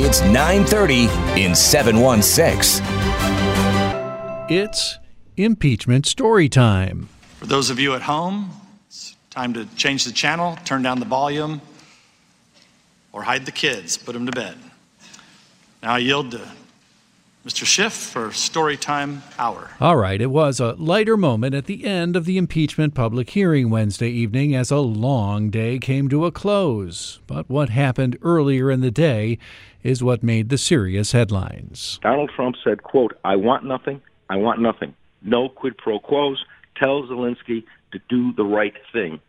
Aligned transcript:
It's 0.00 0.20
9:30 0.20 1.08
in 1.36 1.56
716. 1.56 2.84
It's 4.48 4.96
impeachment 5.36 6.06
story 6.06 6.48
time. 6.48 7.08
For 7.40 7.46
those 7.46 7.68
of 7.68 7.80
you 7.80 7.94
at 7.94 8.02
home, 8.02 8.52
it's 8.86 9.16
time 9.30 9.54
to 9.54 9.66
change 9.74 10.04
the 10.04 10.12
channel, 10.12 10.56
turn 10.64 10.82
down 10.82 11.00
the 11.00 11.04
volume, 11.04 11.60
or 13.10 13.24
hide 13.24 13.44
the 13.44 13.50
kids, 13.50 13.96
put 13.96 14.12
them 14.12 14.24
to 14.26 14.30
bed. 14.30 14.56
Now 15.82 15.94
I 15.94 15.98
yield 15.98 16.30
to 16.30 16.48
Mr. 17.46 17.64
Schiff 17.64 17.92
for 17.92 18.32
story 18.32 18.76
time 18.76 19.22
hour. 19.38 19.70
All 19.80 19.96
right, 19.96 20.20
it 20.20 20.30
was 20.30 20.58
a 20.58 20.72
lighter 20.72 21.16
moment 21.16 21.54
at 21.54 21.66
the 21.66 21.84
end 21.84 22.16
of 22.16 22.24
the 22.24 22.36
impeachment 22.36 22.94
public 22.94 23.30
hearing 23.30 23.70
Wednesday 23.70 24.10
evening 24.10 24.54
as 24.54 24.70
a 24.70 24.78
long 24.78 25.48
day 25.48 25.78
came 25.78 26.08
to 26.08 26.26
a 26.26 26.32
close. 26.32 27.20
But 27.26 27.48
what 27.48 27.68
happened 27.68 28.18
earlier 28.22 28.70
in 28.70 28.80
the 28.80 28.90
day 28.90 29.38
is 29.82 30.02
what 30.02 30.22
made 30.22 30.48
the 30.48 30.58
serious 30.58 31.12
headlines. 31.12 32.00
Donald 32.02 32.30
Trump 32.34 32.56
said, 32.62 32.82
quote, 32.82 33.16
I 33.24 33.36
want 33.36 33.64
nothing, 33.64 34.02
I 34.28 34.36
want 34.36 34.60
nothing. 34.60 34.94
No 35.22 35.48
quid 35.48 35.78
pro 35.78 36.00
quos. 36.00 36.44
Tell 36.76 37.02
Zelensky 37.04 37.64
to 37.92 38.00
do 38.08 38.32
the 38.34 38.44
right 38.44 38.74
thing. 38.92 39.20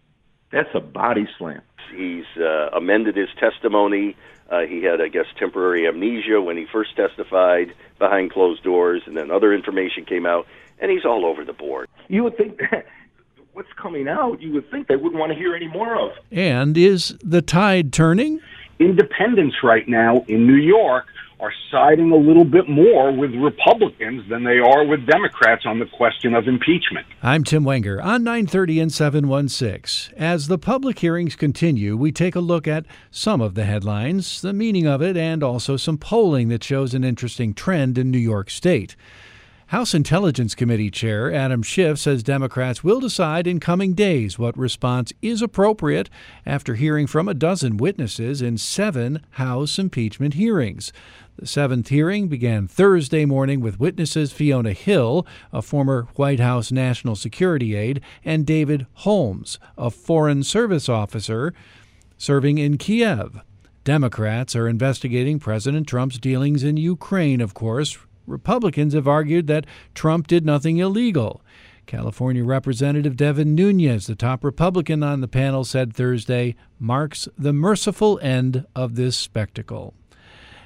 That's 0.52 0.70
a 0.74 0.80
body 0.80 1.28
slam. 1.38 1.62
He's 1.96 2.26
uh, 2.38 2.70
amended 2.74 3.16
his 3.16 3.30
testimony. 3.40 4.16
Uh, 4.50 4.62
he 4.62 4.84
had, 4.84 5.00
I 5.00 5.08
guess, 5.08 5.26
temporary 5.38 5.88
amnesia 5.88 6.42
when 6.42 6.58
he 6.58 6.66
first 6.66 6.96
testified 6.96 7.74
behind 8.00 8.32
closed 8.32 8.64
doors, 8.64 9.04
and 9.06 9.16
then 9.16 9.30
other 9.30 9.54
information 9.54 10.06
came 10.06 10.26
out, 10.26 10.48
and 10.80 10.90
he's 10.90 11.06
all 11.06 11.26
over 11.26 11.46
the 11.46 11.54
board. 11.54 11.88
You 12.08 12.24
would 12.24 12.38
think 12.38 12.58
that 12.72 12.88
what's 13.54 13.72
coming 13.74 14.08
out, 14.08 14.42
you 14.42 14.52
would 14.54 14.70
think 14.72 14.88
they 14.88 14.96
wouldn't 14.96 15.20
want 15.20 15.32
to 15.32 15.38
hear 15.38 15.56
any 15.56 15.68
more 15.68 15.96
of. 15.96 16.12
And 16.32 16.78
is 16.78 17.16
the 17.22 17.42
tide 17.42 17.94
turning? 17.94 18.40
Independents 18.80 19.58
right 19.62 19.88
now 19.90 20.24
in 20.30 20.48
New 20.48 20.56
York 20.56 21.06
are 21.42 21.52
siding 21.70 22.12
a 22.12 22.16
little 22.16 22.46
bit 22.46 22.70
more 22.70 23.12
with 23.12 23.34
Republicans 23.36 24.28
than 24.30 24.46
they 24.46 24.60
are 24.60 24.86
with 24.86 25.06
Democrats 25.06 25.66
on 25.66 25.80
the 25.80 25.86
question 25.86 26.34
of 26.34 26.48
impeachment. 26.48 27.06
I'm 27.22 27.44
Tim 27.44 27.66
Wenger 27.66 28.02
on 28.02 28.24
930 28.24 28.80
and 28.80 28.92
716. 28.92 30.16
As 30.18 30.48
the 30.48 30.58
public 30.58 31.00
hearings 31.00 31.36
continue, 31.36 31.98
we 31.98 32.14
take 32.14 32.36
a 32.36 32.42
look 32.42 32.68
at 32.68 32.86
some 33.12 33.42
of 33.42 33.56
the 33.56 33.66
headlines, 33.66 34.42
the 34.42 34.54
meaning 34.54 34.88
of 34.88 35.02
it, 35.02 35.18
and 35.18 35.44
also 35.44 35.76
some 35.76 35.98
polling 35.98 36.48
that 36.48 36.64
shows 36.64 36.94
an 36.94 37.04
interesting 37.04 37.54
trend 37.54 37.98
in 37.98 38.12
New 38.12 38.18
York 38.18 38.50
State. 38.50 38.96
House 39.70 39.94
Intelligence 39.94 40.56
Committee 40.56 40.90
Chair 40.90 41.32
Adam 41.32 41.62
Schiff 41.62 42.00
says 42.00 42.24
Democrats 42.24 42.84
will 42.84 43.00
decide 43.00 43.46
in 43.46 43.60
coming 43.60 43.94
days 43.94 44.40
what 44.40 44.58
response 44.58 45.14
is 45.22 45.44
appropriate 45.44 46.10
after 46.44 46.74
hearing 46.74 47.06
from 47.06 47.28
a 47.30 47.36
dozen 47.36 47.78
witnesses 47.78 48.42
in 48.42 48.58
seven 48.58 49.24
House 49.34 49.78
impeachment 49.78 50.34
hearings. 50.34 50.92
The 51.36 51.46
seventh 51.46 51.90
hearing 51.90 52.30
began 52.30 52.68
Thursday 52.68 53.26
morning 53.26 53.62
with 53.62 53.80
witnesses 53.80 54.32
Fiona 54.32 54.74
Hill, 54.74 55.28
a 55.54 55.62
former 55.62 56.08
White 56.16 56.40
House 56.40 56.72
national 56.72 57.16
security 57.16 57.76
aide, 57.76 58.02
and 58.26 58.48
David 58.48 58.88
Holmes, 58.94 59.60
a 59.78 59.92
foreign 59.92 60.42
service 60.42 60.90
officer 60.90 61.54
serving 62.18 62.58
in 62.58 62.80
Kiev. 62.80 63.42
Democrats 63.84 64.56
are 64.56 64.68
investigating 64.68 65.38
President 65.38 65.86
Trump's 65.86 66.18
dealings 66.18 66.64
in 66.64 66.76
Ukraine, 66.76 67.40
of 67.40 67.54
course. 67.54 68.00
Republicans 68.30 68.94
have 68.94 69.08
argued 69.08 69.48
that 69.48 69.66
Trump 69.94 70.28
did 70.28 70.46
nothing 70.46 70.78
illegal. 70.78 71.42
California 71.86 72.44
Representative 72.44 73.18
Devin 73.18 73.56
Nunes, 73.56 74.06
the 74.06 74.16
top 74.16 74.44
Republican 74.44 75.02
on 75.02 75.22
the 75.22 75.28
panel, 75.28 75.64
said 75.64 75.92
Thursday, 75.92 76.56
marks 76.78 77.28
the 77.36 77.52
merciful 77.52 78.20
end 78.22 78.66
of 78.76 78.96
this 78.96 79.18
spectacle. 79.18 79.96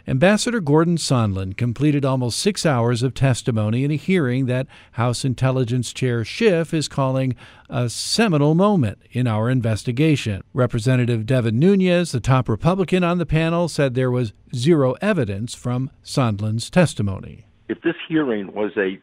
Ambassador 0.05 0.59
Gordon 0.59 0.97
Sondland 0.97 1.55
completed 1.55 2.03
almost 2.03 2.37
six 2.37 2.65
hours 2.65 3.03
of 3.03 3.13
testimony 3.13 3.85
in 3.85 3.91
a 3.91 3.95
hearing 3.95 4.47
that 4.47 4.67
House 4.93 5.23
Intelligence 5.23 5.93
Chair 5.93 6.25
Schiff 6.25 6.73
is 6.73 6.89
calling 6.89 7.37
a 7.69 7.87
seminal 7.89 8.53
moment 8.53 8.97
in 9.11 9.27
our 9.27 9.49
investigation. 9.49 10.43
Representative 10.53 11.25
Devin 11.25 11.57
Nunes, 11.57 12.11
the 12.11 12.19
top 12.19 12.49
Republican 12.49 13.05
on 13.05 13.17
the 13.17 13.25
panel, 13.25 13.69
said 13.69 13.93
there 13.93 14.11
was 14.11 14.33
zero 14.53 14.95
evidence 15.01 15.55
from 15.55 15.89
Sondland's 16.03 16.69
testimony. 16.69 17.45
If 17.69 17.81
this 17.81 17.95
hearing 18.07 18.53
was 18.53 18.71
a 18.77 18.99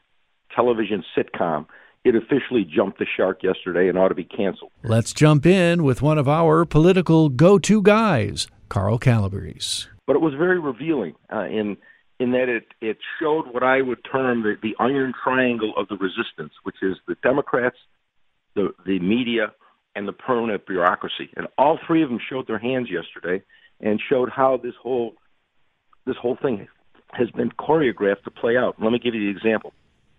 television 0.55 1.05
sitcom, 1.17 1.67
it 2.05 2.15
officially 2.15 2.65
jumped 2.65 2.99
the 2.99 3.07
shark 3.17 3.43
yesterday 3.43 3.89
and 3.89 3.99
ought 3.99 4.09
to 4.09 4.15
be 4.15 4.25
canceled. 4.25 4.71
Let's 4.83 5.13
jump 5.13 5.45
in 5.47 5.83
with 5.83 6.03
one 6.03 6.19
of 6.19 6.29
our 6.29 6.65
political 6.65 7.29
go 7.29 7.59
to 7.59 7.83
guys, 7.83 8.47
Carl 8.69 8.99
Calabrese 8.99 9.87
but 10.11 10.17
it 10.17 10.23
was 10.23 10.35
very 10.35 10.59
revealing 10.59 11.15
uh, 11.33 11.45
in 11.45 11.77
in 12.19 12.33
that 12.33 12.49
it 12.49 12.67
it 12.81 12.99
showed 13.21 13.45
what 13.53 13.63
I 13.63 13.81
would 13.81 14.01
term 14.11 14.43
the, 14.43 14.57
the 14.61 14.75
iron 14.81 15.13
triangle 15.23 15.73
of 15.77 15.87
the 15.87 15.97
resistance, 15.97 16.53
which 16.65 16.79
is 16.83 16.97
the 17.07 17.15
Democrats, 17.23 17.77
the 18.57 18.75
the 18.85 18.99
media, 18.99 19.53
and 19.95 20.09
the 20.09 20.13
permanent 20.13 20.67
bureaucracy, 20.67 21.31
and 21.37 21.47
all 21.57 21.79
three 21.87 22.03
of 22.03 22.09
them 22.09 22.19
showed 22.29 22.49
their 22.49 22.59
hands 22.59 22.89
yesterday 22.91 23.41
and 23.79 24.01
showed 24.11 24.31
how 24.31 24.57
this 24.57 24.75
whole 24.83 25.15
this 26.07 26.17
whole 26.17 26.37
thing 26.43 26.67
has 27.13 27.31
been 27.31 27.51
choreographed 27.51 28.25
to 28.25 28.31
play 28.31 28.57
out. 28.57 28.77
Let 28.81 28.93
me 28.93 28.99
give 28.99 29.15
you 29.15 29.33
the 29.33 29.39
example. 29.39 29.73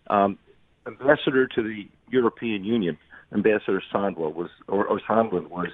Um, 0.07 0.37
ambassador 0.85 1.47
to 1.47 1.63
the 1.63 1.87
European 2.09 2.63
Union, 2.63 2.97
Ambassador 3.33 3.81
Sondland 3.93 4.35
was 4.35 4.49
or, 4.67 4.85
or 4.85 4.99
was 5.49 5.69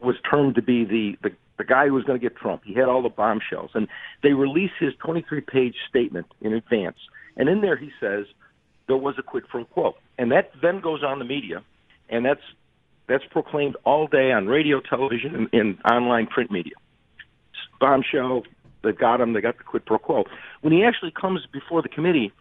was 0.00 0.16
termed 0.28 0.54
to 0.54 0.62
be 0.62 0.84
the 0.84 1.16
the 1.22 1.36
the 1.60 1.64
guy 1.64 1.86
who 1.86 1.92
was 1.92 2.04
going 2.04 2.18
to 2.18 2.22
get 2.22 2.36
Trump. 2.36 2.62
He 2.64 2.72
had 2.72 2.84
all 2.84 3.02
the 3.02 3.10
bombshells. 3.10 3.72
And 3.74 3.86
they 4.22 4.32
release 4.32 4.70
his 4.80 4.94
23 5.04 5.42
page 5.42 5.74
statement 5.90 6.24
in 6.40 6.54
advance. 6.54 6.96
And 7.36 7.50
in 7.50 7.60
there 7.60 7.76
he 7.76 7.90
says 8.00 8.24
there 8.86 8.96
was 8.96 9.16
a 9.18 9.22
quid 9.22 9.46
pro 9.46 9.66
quo. 9.66 9.94
And 10.18 10.32
that 10.32 10.52
then 10.62 10.80
goes 10.80 11.02
on 11.04 11.18
the 11.18 11.24
media, 11.26 11.62
and 12.08 12.24
that's 12.24 12.40
that's 13.08 13.24
proclaimed 13.30 13.76
all 13.84 14.06
day 14.06 14.32
on 14.32 14.46
radio, 14.46 14.80
television, 14.80 15.34
and, 15.34 15.48
and 15.52 15.78
online 15.84 16.28
print 16.28 16.50
media. 16.50 16.74
Bombshell, 17.78 18.44
they 18.82 18.92
got 18.92 19.20
him, 19.20 19.32
they 19.32 19.40
got 19.40 19.58
the 19.58 19.64
quid 19.64 19.84
pro 19.84 19.98
quo. 19.98 20.24
When 20.60 20.72
he 20.72 20.84
actually 20.84 21.12
comes 21.12 21.40
before 21.52 21.82
the 21.82 21.88
committee 21.88 22.32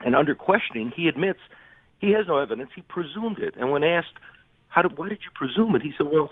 and 0.00 0.14
under 0.14 0.34
questioning, 0.34 0.92
he 0.94 1.08
admits 1.08 1.40
he 1.98 2.10
has 2.12 2.26
no 2.26 2.38
evidence. 2.38 2.70
He 2.74 2.82
presumed 2.82 3.38
it. 3.38 3.54
And 3.56 3.70
when 3.70 3.84
asked, 3.84 4.14
how 4.68 4.82
did, 4.82 4.96
why 4.96 5.08
did 5.08 5.18
you 5.22 5.30
presume 5.34 5.76
it? 5.76 5.82
He 5.82 5.92
said, 5.98 6.06
well, 6.10 6.30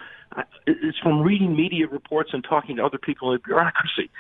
it's 0.67 0.99
from 0.99 1.21
reading 1.21 1.55
media 1.55 1.87
reports 1.87 2.31
and 2.33 2.43
talking 2.43 2.77
to 2.77 2.85
other 2.85 2.99
people 2.99 3.33
in 3.33 3.37
the 3.37 3.43
bureaucracy. 3.43 4.11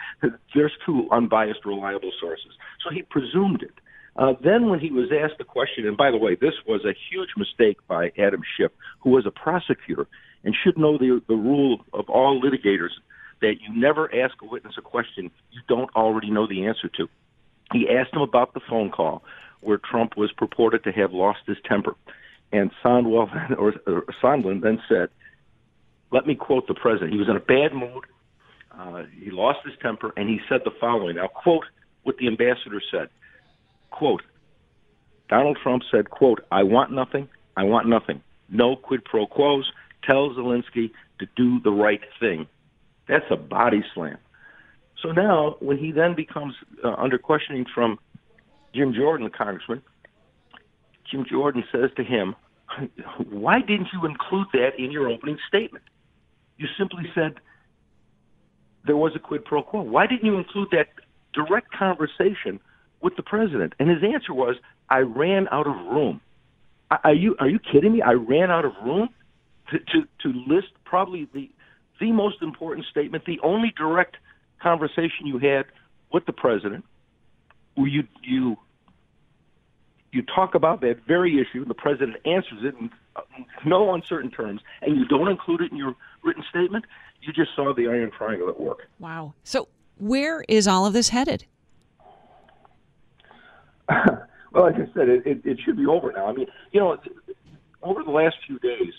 There's 0.54 0.72
two 0.84 1.08
unbiased, 1.10 1.64
reliable 1.64 2.12
sources. 2.20 2.52
So 2.84 2.94
he 2.94 3.02
presumed 3.02 3.62
it. 3.62 3.72
Uh, 4.16 4.34
then 4.42 4.68
when 4.68 4.80
he 4.80 4.90
was 4.90 5.08
asked 5.10 5.38
the 5.38 5.44
question, 5.44 5.86
and 5.86 5.96
by 5.96 6.10
the 6.10 6.18
way, 6.18 6.34
this 6.34 6.54
was 6.66 6.84
a 6.84 6.94
huge 7.10 7.30
mistake 7.36 7.78
by 7.88 8.12
Adam 8.18 8.42
Schiff, 8.56 8.72
who 9.00 9.10
was 9.10 9.24
a 9.24 9.30
prosecutor 9.30 10.06
and 10.44 10.54
should 10.62 10.76
know 10.76 10.98
the, 10.98 11.22
the 11.28 11.34
rule 11.34 11.84
of 11.92 12.08
all 12.08 12.40
litigators 12.42 12.90
that 13.40 13.54
you 13.60 13.74
never 13.74 14.12
ask 14.14 14.34
a 14.42 14.46
witness 14.46 14.74
a 14.78 14.82
question 14.82 15.30
you 15.50 15.60
don't 15.68 15.90
already 15.96 16.30
know 16.30 16.46
the 16.46 16.66
answer 16.66 16.88
to. 16.96 17.08
He 17.72 17.88
asked 17.88 18.12
him 18.12 18.22
about 18.22 18.54
the 18.54 18.60
phone 18.68 18.90
call 18.90 19.22
where 19.60 19.78
Trump 19.78 20.16
was 20.16 20.32
purported 20.32 20.84
to 20.84 20.92
have 20.92 21.12
lost 21.12 21.40
his 21.46 21.56
temper. 21.68 21.94
And 22.52 22.70
Sondwell 22.84 23.28
or, 23.58 23.74
or 23.86 24.04
Sondland 24.22 24.62
then 24.62 24.80
said, 24.88 25.08
"Let 26.10 26.26
me 26.26 26.34
quote 26.34 26.66
the 26.66 26.74
president. 26.74 27.12
He 27.12 27.18
was 27.18 27.28
in 27.28 27.36
a 27.36 27.40
bad 27.40 27.74
mood. 27.74 28.04
Uh, 28.76 29.04
he 29.18 29.30
lost 29.30 29.60
his 29.64 29.74
temper, 29.82 30.12
and 30.16 30.28
he 30.28 30.40
said 30.48 30.60
the 30.64 30.70
following. 30.80 31.16
Now, 31.16 31.28
quote 31.28 31.64
what 32.02 32.16
the 32.16 32.26
ambassador 32.26 32.80
said. 32.90 33.08
Quote: 33.90 34.22
Donald 35.28 35.58
Trump 35.62 35.82
said, 35.90 36.10
"Quote: 36.10 36.40
I 36.50 36.64
want 36.64 36.90
nothing. 36.90 37.28
I 37.56 37.64
want 37.64 37.86
nothing. 37.88 38.22
No 38.48 38.74
quid 38.74 39.04
pro 39.04 39.26
quos. 39.26 39.70
Tell 40.08 40.30
Zelensky 40.30 40.90
to 41.20 41.26
do 41.36 41.60
the 41.60 41.70
right 41.70 42.00
thing." 42.18 42.48
That's 43.10 43.24
a 43.30 43.36
body 43.36 43.82
slam. 43.92 44.18
So 45.02 45.10
now, 45.10 45.56
when 45.58 45.78
he 45.78 45.90
then 45.90 46.14
becomes 46.14 46.54
uh, 46.84 46.94
under 46.96 47.18
questioning 47.18 47.66
from 47.74 47.98
Jim 48.74 48.94
Jordan, 48.94 49.24
the 49.30 49.36
congressman, 49.36 49.82
Jim 51.10 51.26
Jordan 51.28 51.64
says 51.72 51.90
to 51.96 52.04
him, 52.04 52.36
Why 53.28 53.60
didn't 53.60 53.88
you 53.92 54.06
include 54.06 54.46
that 54.52 54.78
in 54.78 54.92
your 54.92 55.08
opening 55.08 55.38
statement? 55.48 55.84
You 56.56 56.68
simply 56.78 57.04
said, 57.14 57.34
there 58.86 58.96
was 58.96 59.12
a 59.16 59.18
quid 59.18 59.44
pro 59.44 59.62
quo. 59.62 59.82
Why 59.82 60.06
didn't 60.06 60.24
you 60.24 60.38
include 60.38 60.68
that 60.70 60.88
direct 61.34 61.72
conversation 61.72 62.60
with 63.02 63.16
the 63.16 63.22
president? 63.22 63.74
And 63.78 63.90
his 63.90 64.02
answer 64.02 64.32
was, 64.32 64.56
"I 64.88 65.00
ran 65.00 65.48
out 65.50 65.66
of 65.66 65.74
room." 65.74 66.20
Are 66.90 67.12
you 67.12 67.36
are 67.38 67.48
you 67.48 67.58
kidding 67.58 67.92
me? 67.92 68.02
I 68.02 68.12
ran 68.12 68.50
out 68.50 68.64
of 68.64 68.72
room 68.82 69.10
to 69.70 69.78
to, 69.78 70.08
to 70.22 70.28
list 70.46 70.68
probably 70.84 71.28
the 71.34 71.50
the 72.00 72.12
most 72.12 72.42
important 72.42 72.86
statement, 72.86 73.24
the 73.26 73.38
only 73.42 73.72
direct 73.76 74.16
conversation 74.60 75.26
you 75.26 75.38
had 75.38 75.66
with 76.12 76.26
the 76.26 76.32
president, 76.32 76.84
where 77.74 77.86
you 77.86 78.04
you 78.22 78.56
you 80.12 80.22
talk 80.22 80.54
about 80.54 80.80
that 80.80 81.06
very 81.06 81.40
issue, 81.40 81.60
and 81.60 81.68
the 81.68 81.74
president 81.74 82.16
answers 82.24 82.64
it 82.64 82.74
in 82.80 82.90
no 83.64 83.94
uncertain 83.94 84.30
terms, 84.30 84.60
and 84.82 84.96
you 84.96 85.06
don't 85.06 85.28
include 85.28 85.60
it 85.60 85.70
in 85.70 85.76
your 85.76 85.94
written 86.22 86.42
statement, 86.50 86.84
you 87.22 87.32
just 87.32 87.54
saw 87.54 87.72
the 87.74 87.86
iron 87.86 88.10
triangle 88.10 88.48
at 88.48 88.58
work. 88.58 88.88
Wow. 88.98 89.34
So, 89.44 89.68
where 89.98 90.44
is 90.48 90.66
all 90.66 90.86
of 90.86 90.92
this 90.92 91.10
headed? 91.10 91.44
well, 93.88 94.64
like 94.64 94.76
I 94.76 94.86
said, 94.94 95.08
it, 95.08 95.26
it, 95.26 95.40
it, 95.44 95.58
should 95.64 95.76
be 95.76 95.86
over 95.86 96.12
now. 96.12 96.26
I 96.26 96.32
mean, 96.32 96.46
you 96.72 96.80
know, 96.80 96.96
over 97.82 98.02
the 98.02 98.10
last 98.10 98.36
few 98.46 98.58
days, 98.60 98.92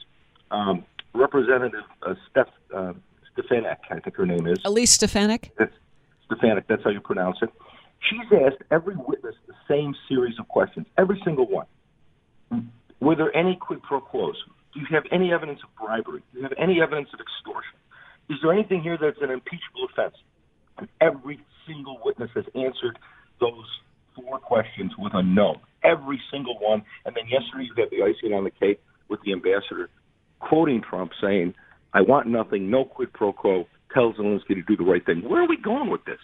um, 0.52 0.86
Representative 1.14 1.84
uh, 2.04 2.16
Steph 2.30 2.48
uh, 2.76 2.94
Stefanik, 3.34 3.78
I 3.90 4.00
think 4.00 4.16
her 4.16 4.26
name 4.26 4.48
is 4.48 4.60
Elise 4.66 4.92
Stefanik. 4.92 5.52
Stefanik. 6.26 6.68
That's 6.68 6.84
how 6.84 6.90
you 6.90 7.02
pronounce 7.02 7.38
it. 7.42 7.50
She's 8.10 8.40
asked 8.46 8.64
every 8.72 8.96
witness 8.96 9.36
the 9.48 9.54
same 9.68 9.94
series 10.08 10.40
of 10.40 10.48
questions, 10.48 10.88
every 10.98 11.22
single 11.24 11.48
one. 11.48 11.68
Were 13.00 13.16
there 13.16 13.36
any 13.36 13.56
quid 13.56 13.82
pro 13.84 14.02
quos? 14.02 14.36
Do 14.74 14.80
you 14.80 14.88
have 14.92 15.04
any 15.12 15.34
evidence 15.34 15.60
of 15.64 15.70
bribery? 15.76 16.22
Do 16.34 16.40
you 16.40 16.44
have 16.44 16.54
any 16.58 16.82
evidence 16.82 17.10
of 17.14 17.20
extortion? 17.20 17.78
Is 18.30 18.38
there 18.42 18.54
anything 18.54 18.82
here 18.82 18.98
that's 19.00 19.22
an 19.22 19.30
impeachable 19.30 19.88
offense? 19.92 20.16
And 20.78 20.88
every 21.02 21.40
single 21.68 22.00
witness 22.04 22.32
has 22.36 22.46
answered 22.56 22.98
those 23.40 23.66
four 24.16 24.40
questions 24.40 24.94
with 24.98 25.14
a 25.14 25.22
no. 25.22 25.58
Every 25.84 26.22
single 26.32 26.58
one. 26.60 26.84
And 27.06 27.16
then 27.16 27.28
yesterday 27.28 27.66
you 27.66 27.74
had 27.76 27.90
the 27.92 28.04
icing 28.04 28.34
on 28.34 28.44
the 28.44 28.52
cake 28.52 28.82
with 29.10 29.22
the 29.24 29.34
ambassador 29.34 29.90
quoting 30.42 30.82
Trump 30.82 31.12
saying, 31.22 31.54
I 31.94 32.02
want 32.02 32.28
nothing, 32.28 32.70
no 32.70 32.86
quid 32.86 33.14
pro 33.14 33.34
quo, 33.34 33.68
tell 33.94 34.14
Zelensky 34.14 34.50
to 34.50 34.62
do 34.62 34.76
the 34.76 34.84
right 34.84 35.06
thing. 35.06 35.22
Where 35.28 35.42
are 35.42 35.48
we 35.48 35.58
going 35.58 35.90
with 35.90 36.06
this? 36.06 36.20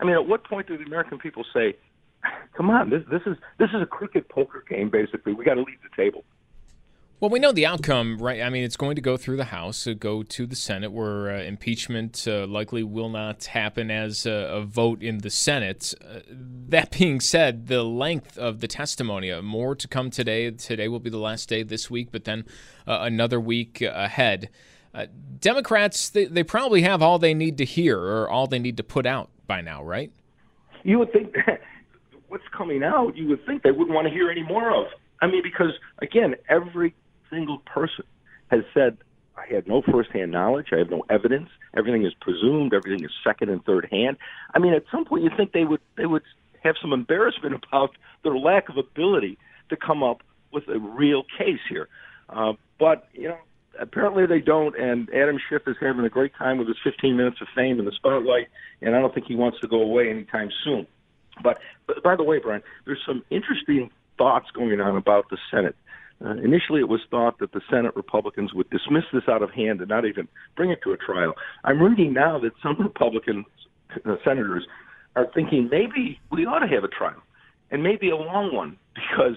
I 0.00 0.04
mean, 0.04 0.14
at 0.14 0.26
what 0.26 0.44
point 0.44 0.66
do 0.66 0.76
the 0.76 0.84
American 0.84 1.18
people 1.18 1.44
say, 1.54 1.76
"Come 2.56 2.70
on, 2.70 2.90
this 2.90 3.02
this 3.10 3.22
is 3.26 3.36
this 3.58 3.70
is 3.70 3.80
a 3.80 3.86
crooked 3.86 4.28
poker 4.28 4.64
game. 4.68 4.90
Basically, 4.90 5.32
we 5.32 5.44
got 5.44 5.54
to 5.54 5.62
leave 5.62 5.78
the 5.82 5.94
table." 5.96 6.24
Well, 7.22 7.30
we 7.30 7.38
know 7.38 7.52
the 7.52 7.66
outcome, 7.66 8.18
right? 8.18 8.42
I 8.42 8.50
mean, 8.50 8.64
it's 8.64 8.76
going 8.76 8.96
to 8.96 9.00
go 9.00 9.16
through 9.16 9.36
the 9.36 9.44
House, 9.44 9.86
go 10.00 10.24
to 10.24 10.44
the 10.44 10.56
Senate, 10.56 10.90
where 10.90 11.30
uh, 11.30 11.42
impeachment 11.44 12.26
uh, 12.26 12.48
likely 12.48 12.82
will 12.82 13.10
not 13.10 13.44
happen 13.44 13.92
as 13.92 14.26
a, 14.26 14.32
a 14.32 14.62
vote 14.62 15.04
in 15.04 15.18
the 15.18 15.30
Senate. 15.30 15.94
Uh, 16.04 16.18
that 16.28 16.90
being 16.98 17.20
said, 17.20 17.68
the 17.68 17.84
length 17.84 18.36
of 18.36 18.58
the 18.58 18.66
testimony, 18.66 19.30
uh, 19.30 19.40
more 19.40 19.76
to 19.76 19.86
come 19.86 20.10
today. 20.10 20.50
Today 20.50 20.88
will 20.88 20.98
be 20.98 21.10
the 21.10 21.18
last 21.18 21.48
day 21.48 21.62
this 21.62 21.88
week, 21.88 22.08
but 22.10 22.24
then 22.24 22.44
uh, 22.88 22.98
another 23.02 23.38
week 23.38 23.80
ahead. 23.82 24.48
Uh, 24.92 25.06
Democrats, 25.38 26.10
they, 26.10 26.24
they 26.24 26.42
probably 26.42 26.82
have 26.82 27.02
all 27.02 27.20
they 27.20 27.34
need 27.34 27.56
to 27.58 27.64
hear 27.64 28.00
or 28.00 28.28
all 28.28 28.48
they 28.48 28.58
need 28.58 28.76
to 28.78 28.82
put 28.82 29.06
out 29.06 29.30
by 29.46 29.60
now, 29.60 29.80
right? 29.80 30.10
You 30.82 30.98
would 30.98 31.12
think 31.12 31.34
that 31.46 31.60
what's 32.26 32.48
coming 32.52 32.82
out, 32.82 33.16
you 33.16 33.28
would 33.28 33.46
think 33.46 33.62
they 33.62 33.70
wouldn't 33.70 33.94
want 33.94 34.08
to 34.08 34.12
hear 34.12 34.28
any 34.28 34.42
more 34.42 34.74
of. 34.74 34.86
I 35.20 35.28
mean, 35.28 35.44
because 35.44 35.70
again, 36.00 36.34
every 36.48 36.96
single 37.32 37.58
person 37.58 38.04
has 38.50 38.62
said, 38.74 38.98
I 39.36 39.52
had 39.52 39.66
no 39.66 39.82
firsthand 39.82 40.30
knowledge. 40.30 40.68
I 40.72 40.78
have 40.78 40.90
no 40.90 41.04
evidence. 41.08 41.48
Everything 41.76 42.04
is 42.04 42.12
presumed. 42.20 42.74
Everything 42.74 43.04
is 43.04 43.10
second 43.24 43.48
and 43.48 43.64
third 43.64 43.88
hand. 43.90 44.18
I 44.54 44.58
mean, 44.58 44.74
at 44.74 44.84
some 44.92 45.04
point, 45.04 45.24
you 45.24 45.30
think 45.36 45.52
they 45.52 45.64
would 45.64 45.80
they 45.96 46.06
would 46.06 46.22
have 46.62 46.76
some 46.80 46.92
embarrassment 46.92 47.54
about 47.68 47.90
their 48.22 48.36
lack 48.36 48.68
of 48.68 48.76
ability 48.76 49.38
to 49.70 49.76
come 49.76 50.02
up 50.02 50.22
with 50.52 50.68
a 50.68 50.78
real 50.78 51.24
case 51.38 51.60
here. 51.68 51.88
Uh, 52.28 52.52
but 52.78 53.08
you 53.14 53.28
know, 53.28 53.38
apparently 53.80 54.26
they 54.26 54.40
don't. 54.40 54.78
And 54.78 55.08
Adam 55.14 55.38
Schiff 55.48 55.62
is 55.66 55.76
having 55.80 56.04
a 56.04 56.10
great 56.10 56.34
time 56.34 56.58
with 56.58 56.68
his 56.68 56.76
15 56.84 57.16
minutes 57.16 57.40
of 57.40 57.48
fame 57.54 57.78
in 57.78 57.86
the 57.86 57.92
spotlight, 57.92 58.48
and 58.82 58.94
I 58.94 59.00
don't 59.00 59.14
think 59.14 59.26
he 59.26 59.34
wants 59.34 59.60
to 59.60 59.66
go 59.66 59.80
away 59.80 60.10
anytime 60.10 60.50
soon. 60.62 60.86
But, 61.42 61.58
but 61.86 62.02
by 62.02 62.16
the 62.16 62.22
way, 62.22 62.38
Brian, 62.38 62.62
there's 62.84 63.00
some 63.06 63.24
interesting 63.30 63.90
thoughts 64.18 64.50
going 64.52 64.78
on 64.80 64.96
about 64.96 65.30
the 65.30 65.38
Senate. 65.50 65.74
Uh, 66.24 66.36
initially, 66.36 66.80
it 66.80 66.88
was 66.88 67.00
thought 67.10 67.38
that 67.40 67.52
the 67.52 67.60
Senate 67.68 67.96
Republicans 67.96 68.54
would 68.54 68.70
dismiss 68.70 69.04
this 69.12 69.24
out 69.28 69.42
of 69.42 69.50
hand 69.50 69.80
and 69.80 69.88
not 69.88 70.04
even 70.04 70.28
bring 70.56 70.70
it 70.70 70.80
to 70.84 70.92
a 70.92 70.96
trial. 70.96 71.34
I'm 71.64 71.82
reading 71.82 72.12
now 72.12 72.38
that 72.38 72.52
some 72.62 72.76
Republican 72.78 73.44
uh, 74.04 74.16
senators 74.24 74.66
are 75.16 75.26
thinking 75.34 75.68
maybe 75.70 76.20
we 76.30 76.46
ought 76.46 76.60
to 76.60 76.68
have 76.68 76.84
a 76.84 76.88
trial, 76.88 77.20
and 77.70 77.82
maybe 77.82 78.08
a 78.10 78.16
long 78.16 78.54
one, 78.54 78.76
because 78.94 79.36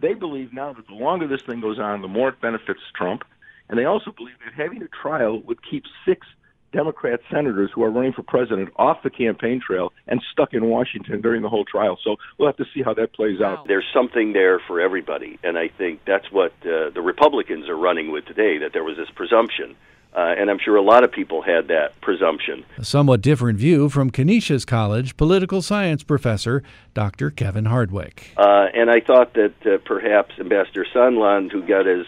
they 0.00 0.14
believe 0.14 0.52
now 0.52 0.72
that 0.72 0.86
the 0.86 0.94
longer 0.94 1.26
this 1.26 1.42
thing 1.42 1.60
goes 1.60 1.78
on, 1.78 2.02
the 2.02 2.08
more 2.08 2.28
it 2.28 2.40
benefits 2.40 2.80
Trump. 2.94 3.22
And 3.68 3.78
they 3.78 3.84
also 3.84 4.12
believe 4.12 4.36
that 4.44 4.54
having 4.54 4.82
a 4.82 4.88
trial 4.88 5.40
would 5.42 5.58
keep 5.68 5.84
six 6.06 6.26
Democrat 6.72 7.20
senators 7.30 7.70
who 7.74 7.82
are 7.82 7.90
running 7.90 8.12
for 8.12 8.22
president 8.22 8.70
off 8.76 9.02
the 9.02 9.10
campaign 9.10 9.60
trail 9.64 9.92
and 10.06 10.22
stuck 10.32 10.52
in 10.52 10.66
Washington 10.66 11.20
during 11.20 11.42
the 11.42 11.48
whole 11.48 11.64
trial. 11.64 11.98
So 12.02 12.16
we'll 12.36 12.48
have 12.48 12.56
to 12.56 12.66
see 12.74 12.82
how 12.82 12.94
that 12.94 13.12
plays 13.12 13.40
out. 13.40 13.66
There's 13.66 13.86
something 13.92 14.32
there 14.32 14.60
for 14.66 14.80
everybody, 14.80 15.38
and 15.42 15.58
I 15.58 15.68
think 15.68 16.00
that's 16.06 16.30
what 16.30 16.52
uh, 16.62 16.90
the 16.90 17.02
Republicans 17.02 17.68
are 17.68 17.76
running 17.76 18.12
with 18.12 18.26
today. 18.26 18.58
That 18.58 18.72
there 18.72 18.84
was 18.84 18.96
this 18.96 19.08
presumption. 19.14 19.76
Uh, 20.14 20.34
and 20.38 20.50
I'm 20.50 20.58
sure 20.58 20.74
a 20.74 20.82
lot 20.82 21.04
of 21.04 21.12
people 21.12 21.42
had 21.42 21.68
that 21.68 22.00
presumption. 22.00 22.64
A 22.78 22.84
somewhat 22.84 23.20
different 23.20 23.58
view 23.58 23.88
from 23.90 24.10
Canisius 24.10 24.64
College 24.64 25.16
political 25.16 25.60
science 25.60 26.02
professor 26.02 26.62
Dr. 26.94 27.30
Kevin 27.30 27.66
Hardwick. 27.66 28.32
Uh, 28.36 28.66
and 28.74 28.90
I 28.90 29.00
thought 29.00 29.34
that 29.34 29.54
uh, 29.66 29.78
perhaps 29.84 30.34
Ambassador 30.40 30.86
Sondland, 30.94 31.52
who 31.52 31.62
got 31.62 31.84
his 31.84 32.06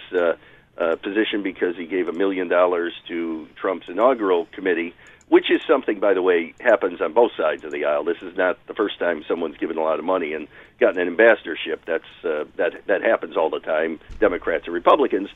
uh, 0.81 0.97
position 0.97 1.43
because 1.43 1.77
he 1.77 1.87
gave 1.87 2.09
a 2.09 2.12
million 2.12 2.49
dollars 2.49 2.94
to 3.09 3.47
Trump's 3.61 3.88
inaugural 3.88 4.47
committee, 4.53 4.94
which 5.29 5.50
is 5.50 5.61
something, 5.69 6.00
by 6.00 6.15
the 6.15 6.23
way, 6.23 6.55
happens 6.59 7.00
on 7.00 7.12
both 7.12 7.32
sides 7.37 7.62
of 7.65 7.71
the 7.71 7.85
aisle. 7.85 8.05
This 8.05 8.23
is 8.23 8.37
not 8.37 8.59
the 8.67 8.75
first 8.75 8.99
time 8.99 9.23
someone's 9.29 9.59
given 9.59 9.77
a 9.77 9.82
lot 9.82 9.99
of 9.99 10.05
money 10.05 10.32
and 10.32 10.49
gotten 10.81 11.00
an 11.00 11.06
ambassadorship. 11.06 11.85
That's 11.85 12.25
uh, 12.25 12.44
that 12.56 12.87
that 12.87 13.03
happens 13.03 13.37
all 13.37 13.50
the 13.50 13.61
time, 13.61 14.00
Democrats 14.19 14.65
and 14.65 14.75
Republicans. 14.75 15.29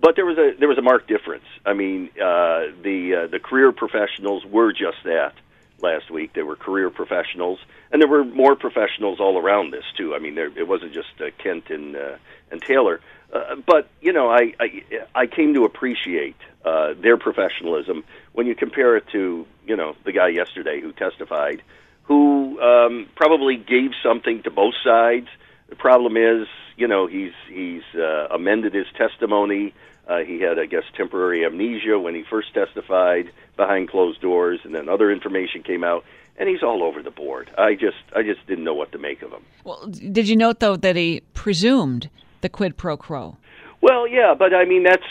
But 0.00 0.16
there 0.16 0.26
was 0.26 0.38
a 0.38 0.52
there 0.58 0.68
was 0.68 0.78
a 0.78 0.82
marked 0.82 1.08
difference. 1.08 1.44
I 1.64 1.72
mean, 1.72 2.10
uh, 2.16 2.70
the 2.82 3.24
uh, 3.24 3.26
the 3.26 3.40
career 3.40 3.72
professionals 3.72 4.44
were 4.44 4.72
just 4.72 4.98
that 5.04 5.32
last 5.82 6.10
week. 6.10 6.32
They 6.34 6.42
were 6.42 6.56
career 6.56 6.90
professionals, 6.90 7.58
and 7.90 8.00
there 8.00 8.08
were 8.08 8.24
more 8.24 8.56
professionals 8.56 9.20
all 9.20 9.38
around 9.38 9.72
this 9.72 9.84
too. 9.96 10.14
I 10.14 10.18
mean, 10.18 10.34
there, 10.34 10.46
it 10.56 10.66
wasn't 10.68 10.92
just 10.92 11.08
uh, 11.20 11.26
Kent 11.38 11.70
and 11.70 11.96
uh, 11.96 12.16
and 12.50 12.60
Taylor. 12.62 13.00
Uh, 13.32 13.56
but 13.66 13.88
you 14.00 14.12
know, 14.12 14.28
I, 14.28 14.54
I 14.58 14.84
I 15.14 15.26
came 15.26 15.54
to 15.54 15.64
appreciate 15.64 16.36
uh, 16.64 16.94
their 17.00 17.16
professionalism 17.16 18.04
when 18.32 18.46
you 18.46 18.54
compare 18.54 18.96
it 18.96 19.06
to 19.12 19.46
you 19.66 19.76
know 19.76 19.94
the 20.04 20.12
guy 20.12 20.28
yesterday 20.28 20.80
who 20.80 20.92
testified, 20.92 21.62
who 22.04 22.60
um, 22.60 23.08
probably 23.14 23.56
gave 23.56 23.92
something 24.02 24.42
to 24.42 24.50
both 24.50 24.74
sides. 24.82 25.28
The 25.68 25.76
problem 25.76 26.16
is, 26.16 26.48
you 26.76 26.88
know, 26.88 27.06
he's 27.06 27.32
he's 27.48 27.82
uh, 27.94 28.28
amended 28.30 28.74
his 28.74 28.86
testimony. 28.96 29.74
Uh, 30.10 30.24
he 30.24 30.40
had, 30.40 30.58
I 30.58 30.66
guess, 30.66 30.82
temporary 30.96 31.44
amnesia 31.44 31.98
when 31.98 32.14
he 32.14 32.24
first 32.28 32.52
testified 32.52 33.30
behind 33.56 33.88
closed 33.90 34.20
doors, 34.20 34.58
and 34.64 34.74
then 34.74 34.88
other 34.88 35.10
information 35.12 35.62
came 35.62 35.84
out, 35.84 36.04
and 36.36 36.48
he's 36.48 36.62
all 36.62 36.82
over 36.82 37.00
the 37.00 37.12
board. 37.12 37.50
I 37.56 37.74
just, 37.74 38.02
I 38.16 38.22
just 38.22 38.44
didn't 38.48 38.64
know 38.64 38.74
what 38.74 38.90
to 38.92 38.98
make 38.98 39.22
of 39.22 39.30
him. 39.30 39.44
Well, 39.62 39.86
did 39.86 40.28
you 40.28 40.36
note 40.36 40.58
though 40.58 40.76
that 40.76 40.96
he 40.96 41.22
presumed 41.34 42.10
the 42.40 42.48
quid 42.48 42.76
pro 42.76 42.96
quo. 42.96 43.36
Well, 43.80 44.06
yeah, 44.06 44.34
but 44.38 44.54
I 44.54 44.64
mean 44.64 44.82
that's 44.82 45.02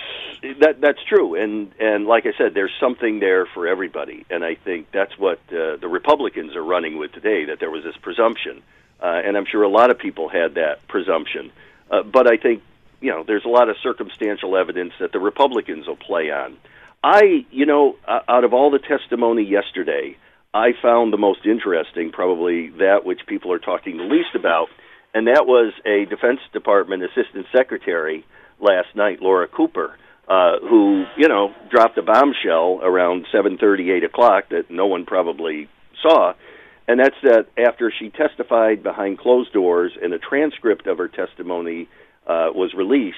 that 0.62 0.80
that's 0.82 1.00
true, 1.08 1.36
and 1.36 1.72
and 1.80 2.06
like 2.06 2.26
I 2.26 2.38
said, 2.38 2.54
there's 2.54 2.72
something 2.80 3.20
there 3.20 3.48
for 3.48 3.68
everybody, 3.68 4.26
and 4.30 4.44
I 4.44 4.56
think 4.56 4.88
that's 4.92 5.18
what 5.18 5.40
uh, 5.50 5.78
the 5.78 5.88
Republicans 5.90 6.56
are 6.56 6.64
running 6.64 6.98
with 6.98 7.12
today. 7.12 7.46
That 7.46 7.60
there 7.60 7.72
was 7.72 7.84
this 7.84 7.98
presumption, 8.02 8.62
uh, 9.02 9.22
and 9.26 9.36
I'm 9.38 9.46
sure 9.46 9.64
a 9.64 9.70
lot 9.70 9.90
of 9.90 9.98
people 9.98 10.30
had 10.30 10.56
that 10.56 10.88
presumption, 10.88 11.52
uh, 11.90 12.04
but 12.04 12.28
I 12.28 12.38
think 12.38 12.62
you 13.02 13.12
know 13.12 13.24
there's 13.26 13.46
a 13.46 13.50
lot 13.50 13.70
of 13.70 13.76
circumstantial 13.82 14.58
evidence 14.58 14.94
that 15.00 15.12
the 15.12 15.20
Republicans 15.20 15.88
will 15.88 15.98
play 15.98 16.32
on. 16.32 16.58
I, 17.02 17.46
you 17.50 17.66
know, 17.66 17.96
out 18.08 18.44
of 18.44 18.54
all 18.54 18.72
the 18.72 18.80
testimony 18.80 19.44
yesterday, 19.44 20.18
I 20.54 20.72
found 20.82 21.14
the 21.14 21.18
most 21.18 21.46
interesting, 21.46 22.12
probably 22.12 22.70
that 22.72 23.06
which 23.06 23.22
people 23.26 23.54
are 23.54 23.60
talking 23.60 23.96
the 23.96 24.04
least 24.04 24.36
about 24.36 24.68
and 25.14 25.28
that 25.28 25.46
was 25.46 25.74
a 25.86 26.06
Defense 26.06 26.40
Department 26.54 27.04
Assistant 27.04 27.48
Secretary 27.56 28.26
last 28.60 28.96
night, 28.96 29.22
Laura 29.22 29.48
Cooper, 29.48 29.98
uh, 30.28 30.60
who 30.62 31.06
you 31.18 31.28
know 31.28 31.54
dropped 31.70 31.98
a 31.98 32.04
bombshell 32.04 32.80
around 32.84 33.26
seven 33.32 33.58
thirty, 33.58 33.92
eight 33.92 34.04
o'clock 34.04 34.50
that 34.50 34.70
no 34.70 34.86
one 34.86 35.06
probably 35.06 35.68
saw, 36.02 36.34
and 36.88 37.00
that's 37.00 37.16
that 37.24 37.48
after 37.58 37.92
she 37.98 38.10
testified 38.10 38.84
behind 38.84 39.18
closed 39.18 39.52
doors 39.52 39.92
and 40.02 40.14
a 40.14 40.20
transcript 40.20 40.86
of 40.86 41.00
her 41.00 41.08
testimony 41.08 41.90
uh, 42.30 42.54
was 42.54 42.74
released. 42.74 43.18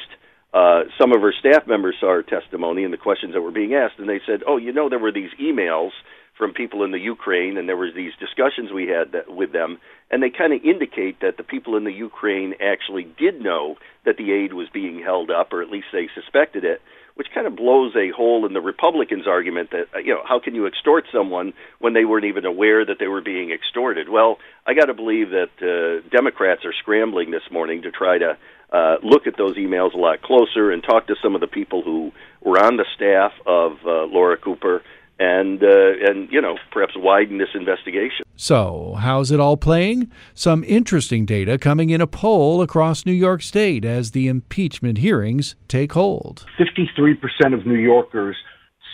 Uh, 0.54 0.84
some 0.98 1.12
of 1.12 1.22
her 1.22 1.34
staff 1.38 1.68
members 1.68 1.96
saw 2.00 2.12
her 2.12 2.24
testimony 2.24 2.84
and 2.84 2.94
the 2.94 2.98
questions 2.98 3.34
that 3.34 3.42
were 3.42 3.52
being 3.52 3.74
asked, 3.74 4.00
and 4.00 4.10
they 4.10 4.22
said, 4.26 4.42
"Oh, 4.48 4.58
you 4.58 4.72
know, 4.72 4.90
there 4.90 5.00
were 5.00 5.12
these 5.12 5.32
emails 5.40 5.92
from 6.38 6.54
people 6.54 6.84
in 6.84 6.92
the 6.92 7.00
Ukraine, 7.00 7.58
and 7.58 7.70
there 7.70 7.78
were 7.78 7.92
these 7.92 8.14
discussions 8.20 8.72
we 8.72 8.88
had 8.88 9.12
that, 9.12 9.32
with 9.32 9.52
them, 9.52 9.78
and 10.10 10.24
they 10.24 10.30
kind 10.30 10.54
of 10.54 10.64
indicate 10.64 11.20
that 11.20 11.38
the 11.38 11.44
people 11.44 11.78
in 11.78 11.84
the 11.84 11.94
Ukraine 11.94 12.56
actually 12.60 13.04
did 13.04 13.42
know 13.42 13.76
that 14.06 14.18
the 14.18 14.32
aid 14.32 14.54
was 14.54 14.68
being 14.74 15.02
held 15.04 15.30
up, 15.30 15.54
or 15.54 15.62
at 15.62 15.70
least 15.70 15.88
they 15.94 16.10
suspected 16.16 16.64
it 16.64 16.82
which 17.16 17.28
kind 17.34 17.48
of 17.48 17.56
blows 17.56 17.94
a 17.96 18.10
hole 18.10 18.46
in 18.46 18.54
the 18.54 18.62
Republicans' 18.62 19.28
argument 19.28 19.72
that 19.72 19.88
uh, 19.94 20.00
you 20.00 20.14
know 20.14 20.22
how 20.28 20.40
can 20.40 20.56
you 20.56 20.66
extort 20.66 21.06
someone 21.14 21.54
when 21.80 21.94
they 21.94 22.06
weren't 22.06 22.26
even 22.26 22.46
aware 22.46 22.86
that 22.86 22.98
they 23.00 23.08
were 23.08 23.22
being 23.22 23.52
extorted? 23.52 24.10
Well, 24.10 24.38
I 24.66 24.74
got 24.74 24.86
to 24.86 24.94
believe 24.94 25.30
that 25.30 25.52
uh, 25.62 26.08
Democrats 26.10 26.62
are 26.66 26.74
scrambling 26.74 27.32
this 27.32 27.44
morning 27.52 27.84
to 27.84 27.92
try 27.92 28.18
to 28.18 28.38
uh, 28.72 28.96
look 29.04 29.28
at 29.28 29.38
those 29.38 29.58
emails 29.58 29.94
a 29.94 29.98
lot 29.98 30.22
closer 30.22 30.72
and 30.72 30.84
talk 30.84 31.08
to 31.08 31.16
some 31.22 31.36
of 31.36 31.42
the 31.42 31.48
people 31.48 31.82
who 31.82 32.12
were 32.42 32.58
on 32.58 32.78
the 32.78 32.86
staff 32.96 33.32
of 33.46 33.74
uh, 33.86 34.06
Laura 34.06 34.38
Cooper 34.38 34.82
and 35.20 35.64
uh, 35.64 36.10
and 36.10 36.32
you 36.32 36.42
know 36.42 36.58
perhaps 36.72 36.94
widen 36.96 37.38
this 37.38 37.50
investigation. 37.54 38.26
So, 38.36 38.96
how's 39.00 39.30
it 39.30 39.40
all 39.40 39.56
playing? 39.56 40.12
Some 40.34 40.64
interesting 40.64 41.26
data 41.26 41.60
coming 41.60 41.92
in 41.92 42.02
a 42.02 42.08
poll 42.08 42.62
across 42.62 43.06
New 43.06 43.12
York 43.12 43.44
State 43.44 43.86
as 43.86 44.12
the 44.12 44.28
impeachment 44.28 44.98
hearings 44.98 45.56
take 45.68 45.92
hold. 45.92 46.46
53% 46.60 47.54
of 47.54 47.68
New 47.68 47.76
Yorkers 47.76 48.36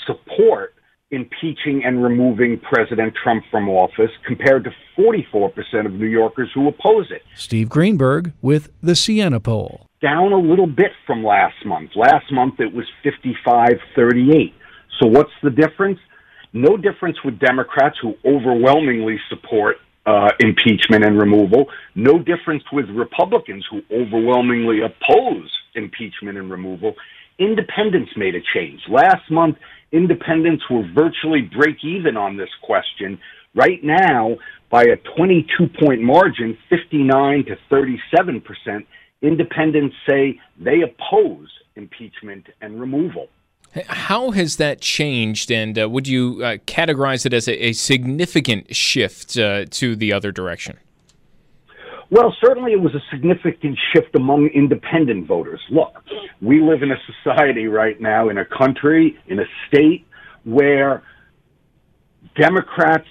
support 0.06 0.76
impeaching 1.12 1.84
and 1.86 2.04
removing 2.04 2.60
President 2.60 3.14
Trump 3.22 3.44
from 3.50 3.70
office 3.70 4.12
compared 4.26 4.66
to 4.66 4.72
44% 4.98 5.86
of 5.86 5.94
New 5.94 6.08
Yorkers 6.08 6.50
who 6.54 6.68
oppose 6.68 7.10
it. 7.12 7.22
Steve 7.36 7.70
Greenberg 7.70 8.34
with 8.42 8.70
the 8.82 8.96
Siena 8.96 9.40
poll. 9.40 9.88
Down 10.02 10.32
a 10.32 10.38
little 10.38 10.68
bit 10.68 10.92
from 11.06 11.24
last 11.24 11.66
month. 11.66 11.92
Last 11.96 12.32
month 12.32 12.60
it 12.60 12.74
was 12.74 12.86
55 13.04 13.70
38. 13.96 14.54
So 15.00 15.08
what's 15.08 15.32
the 15.42 15.50
difference? 15.50 16.00
No 16.54 16.78
difference 16.78 17.18
with 17.24 17.40
Democrats 17.40 17.98
who 18.02 18.16
overwhelmingly 18.26 19.18
support 19.30 19.78
uh, 20.06 20.30
impeachment 20.40 21.04
and 21.04 21.20
removal. 21.20 21.66
No 21.96 22.20
difference 22.20 22.64
with 22.72 22.90
Republicans 22.90 23.66
who 23.70 23.82
overwhelmingly 23.92 24.80
oppose 24.82 25.52
impeachment 25.76 26.38
and 26.38 26.50
removal. 26.50 26.96
Independents 27.40 28.12
made 28.16 28.34
a 28.34 28.40
change. 28.54 28.82
Last 28.90 29.30
month, 29.30 29.58
independents 29.92 30.64
were 30.70 30.88
virtually 30.94 31.42
break 31.42 31.84
even 31.84 32.18
on 32.18 32.38
this 32.38 32.50
question. 32.62 33.20
Right 33.56 33.84
now, 33.84 34.38
by 34.70 34.84
a 34.84 34.98
22 35.16 35.68
point 35.80 36.02
margin, 36.02 36.58
59 36.70 37.46
to 37.46 37.58
37 37.70 38.42
percent, 38.42 38.88
independents 39.22 39.96
say 40.08 40.40
they 40.60 40.82
oppose 40.82 41.50
impeachment 41.76 42.48
and 42.62 42.80
removal. 42.80 43.28
How 43.88 44.32
has 44.32 44.56
that 44.58 44.82
changed, 44.82 45.52
and 45.52 45.78
uh, 45.78 45.90
would 45.90 46.08
you 46.08 46.42
uh, 46.44 46.58
categorize 46.66 47.26
it 47.26 47.34
as 47.34 47.48
a, 47.48 47.68
a 47.68 47.74
significant 47.74 48.76
shift 48.76 49.38
uh, 49.38 49.66
to 49.72 49.96
the 49.96 50.14
other 50.14 50.32
direction? 50.32 50.78
Well, 52.10 52.34
certainly 52.42 52.72
it 52.72 52.82
was 52.82 52.96
a 52.96 53.02
significant 53.12 53.78
shift 53.94 54.16
among 54.16 54.48
independent 54.48 55.28
voters. 55.28 55.60
Look, 55.70 55.94
we 56.42 56.62
live 56.62 56.82
in 56.82 56.92
a 56.92 56.98
society 57.06 57.68
right 57.68 58.00
now, 58.00 58.30
in 58.30 58.38
a 58.38 58.46
country, 58.46 59.18
in 59.28 59.40
a 59.40 59.46
state 59.68 60.06
where 60.46 61.04
Democrats 62.40 63.08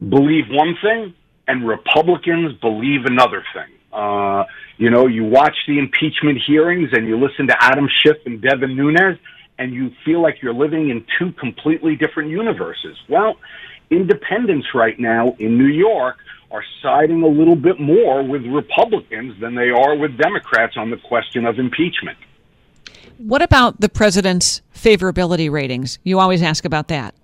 believe 0.00 0.44
one 0.50 0.74
thing 0.82 1.14
and 1.46 1.68
Republicans 1.68 2.58
believe 2.60 3.04
another 3.04 3.44
thing. 3.52 3.70
Uh, 3.92 4.44
you 4.78 4.90
know, 4.90 5.06
you 5.06 5.24
watch 5.24 5.56
the 5.68 5.78
impeachment 5.78 6.38
hearings 6.46 6.88
and 6.92 7.06
you 7.06 7.18
listen 7.18 7.46
to 7.46 7.56
Adam 7.60 7.88
Schiff 8.02 8.16
and 8.24 8.40
Devin 8.40 8.74
Nunes, 8.74 9.18
and 9.58 9.72
you 9.72 9.90
feel 10.04 10.20
like 10.20 10.42
you're 10.42 10.54
living 10.54 10.88
in 10.88 11.04
two 11.18 11.32
completely 11.32 11.94
different 11.94 12.30
universes. 12.30 12.96
Well, 13.08 13.36
independents 13.94 14.68
right 14.74 14.98
now 14.98 15.34
in 15.38 15.56
New 15.56 15.72
York 15.72 16.16
are 16.50 16.64
siding 16.82 17.22
a 17.22 17.26
little 17.26 17.56
bit 17.56 17.80
more 17.80 18.22
with 18.22 18.44
Republicans 18.46 19.40
than 19.40 19.54
they 19.54 19.70
are 19.70 19.96
with 19.96 20.16
Democrats 20.16 20.76
on 20.76 20.90
the 20.90 20.96
question 20.96 21.46
of 21.46 21.58
impeachment. 21.58 22.16
What 23.18 23.42
about 23.42 23.80
the 23.80 23.88
president's 23.88 24.62
favorability 24.74 25.50
ratings? 25.50 25.98
You 26.04 26.20
always 26.20 26.42
ask 26.42 26.64
about 26.64 26.88
that. 26.88 27.14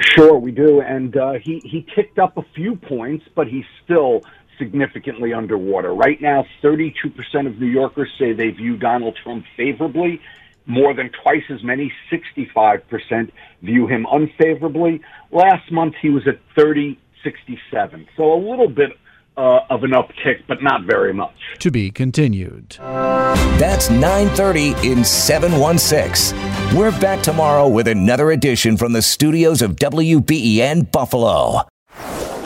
Sure, 0.00 0.38
we 0.38 0.50
do, 0.50 0.80
and 0.80 1.16
uh, 1.16 1.32
he 1.34 1.60
he 1.60 1.86
ticked 1.94 2.18
up 2.18 2.36
a 2.36 2.42
few 2.54 2.76
points, 2.76 3.24
but 3.34 3.46
he's 3.46 3.64
still 3.84 4.22
significantly 4.58 5.32
underwater. 5.32 5.94
Right 5.94 6.20
now, 6.20 6.46
32% 6.62 7.46
of 7.46 7.58
New 7.60 7.66
Yorkers 7.66 8.10
say 8.18 8.32
they 8.32 8.50
view 8.50 8.76
Donald 8.76 9.16
Trump 9.22 9.44
favorably, 9.56 10.20
more 10.66 10.94
than 10.94 11.10
twice 11.22 11.42
as 11.50 11.62
many, 11.62 11.92
65%, 12.10 13.30
view 13.62 13.86
him 13.86 14.06
unfavorably. 14.10 15.00
Last 15.30 15.70
month, 15.70 15.94
he 16.00 16.10
was 16.10 16.22
at 16.26 16.38
30, 16.56 16.98
67. 17.24 18.08
So 18.16 18.32
a 18.32 18.40
little 18.40 18.68
bit 18.68 18.90
uh, 19.36 19.60
of 19.70 19.82
an 19.82 19.92
uptick, 19.92 20.42
but 20.46 20.62
not 20.62 20.84
very 20.84 21.14
much. 21.14 21.34
To 21.60 21.70
be 21.70 21.90
continued. 21.90 22.76
That's 22.78 23.88
9:30 23.88 24.84
in 24.84 25.04
716. 25.04 26.36
We're 26.76 26.98
back 27.00 27.22
tomorrow 27.22 27.68
with 27.68 27.88
another 27.88 28.30
edition 28.32 28.76
from 28.76 28.92
the 28.92 29.02
studios 29.02 29.62
of 29.62 29.76
WBEN 29.76 30.90
Buffalo. 30.90 31.62